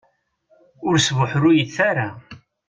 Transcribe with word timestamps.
Ur 0.87 0.95
sbuḥruyet 1.05 1.75
ara. 1.89 2.07